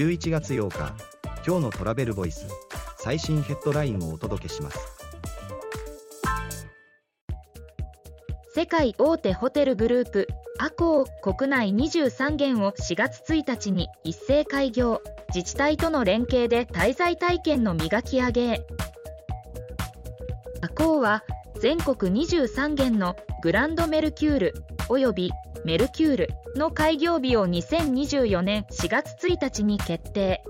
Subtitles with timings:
[0.00, 0.94] 11月8日
[1.46, 2.46] 今日のトラベルボイス
[2.96, 4.78] 最新ヘッドラインをお届けします。
[8.54, 10.26] 世界大手ホテルグループ
[10.58, 15.02] アコー国内23軒を4月1日に一斉開業。
[15.34, 18.64] 自治体との連携で滞在体験の磨き上げ。
[20.62, 21.24] アコーは
[21.60, 24.54] 全国23軒のグランドメルキュール
[24.88, 25.30] および
[25.64, 30.42] メルキュールの開業日を2024年4月1日に決定。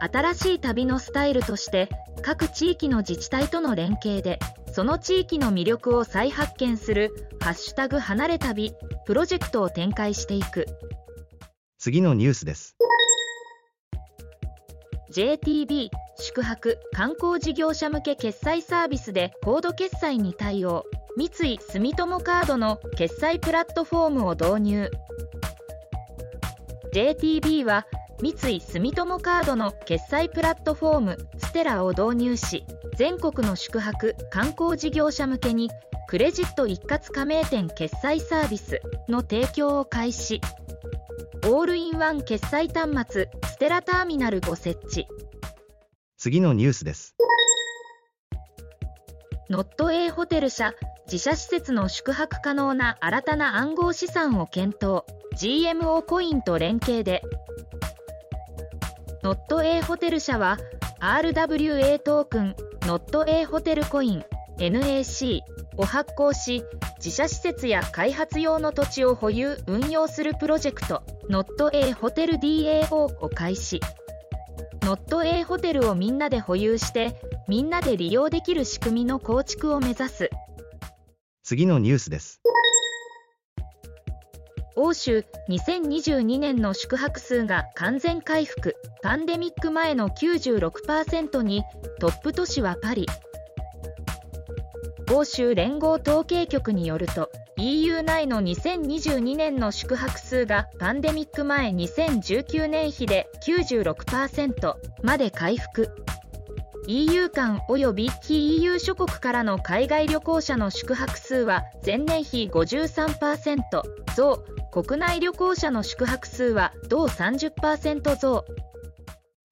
[0.00, 1.88] 新しい旅のスタイルとして
[2.22, 4.40] 各地域の自治体との連携で
[4.72, 8.72] その地域の魅力を再発見する「ハッシュタグ離れ旅」
[9.06, 10.66] プロジェクトを展開していく。
[11.78, 12.76] 次のニュースです。
[15.12, 24.90] JTB 宿泊観光事業者向け決済サービスでコード決済に対応三井住友カードの決済プラットフォームを導入。
[26.94, 27.86] JTB は
[28.22, 32.64] 三井住友カードの決済プラットフォームステラを導入し
[32.96, 35.70] 全国の宿泊観光事業者向けに
[36.08, 40.40] クレジット一括加盟店決済サービスの提供を開始。
[41.46, 45.06] オールインワン決済端末ステラターミナルを設置。
[46.16, 47.16] 次のニュースです。
[49.50, 50.72] ノット A ホテル社
[51.06, 55.04] 自社施設の宿泊可能な新たな暗号資産を検討。
[55.36, 57.22] GMO コインと連携で。
[59.22, 60.58] ノット A ホテル社は
[61.00, 64.24] RWA トークンノット A ホテルコイン
[64.58, 65.40] NAC
[65.76, 66.64] を発行し
[66.96, 73.80] 自社施設や開発用の土地を保有運用するプロジェクトノット A ホテル DAO を開始。
[74.82, 77.14] ノット A ホテルをみんなで保有して
[77.46, 80.30] みんなで利用できる仕組みの構築を目指す。
[81.52, 82.40] 次のニュースです。
[84.74, 88.74] 欧州2022年の宿泊数が完全回復。
[89.02, 91.62] パンデミック前の96%に
[92.00, 93.06] トップ都市はパリ。
[95.12, 105.90] 欧州連合統計局によると EU 内の2022年の宿泊数がパンデミック前2019年比で96%まで回復。
[106.88, 113.82] EU 間及び非 EU 諸国からの海外旅行者の宿泊数は前年比53%
[114.16, 114.44] 増。
[114.72, 118.44] 国内旅行者の宿泊数は同30%増。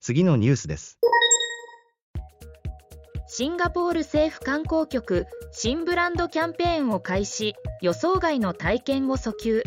[0.00, 1.00] 次のニュースです。
[3.26, 7.54] シンガポール政府観光局新ブランドキャンペーンを開始。
[7.82, 9.64] 予想外の体験を訴求。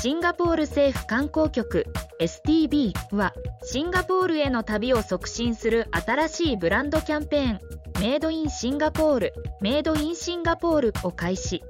[0.00, 1.86] シンガポール政府観光局
[2.20, 7.60] STB はシンガポールへの旅を促進する新しいブランドキャンペーン
[8.00, 11.62] メイドインシンガポールメイドインシンガポールを開始。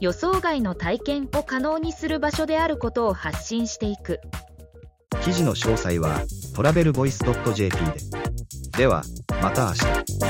[0.00, 4.20] 予想外の体験を可能にする場所であることを発信していく。
[5.24, 6.20] 記事の詳細は
[6.54, 7.76] トラベルボイス .jp
[8.72, 8.78] で。
[8.78, 9.02] では
[9.40, 10.23] また明日。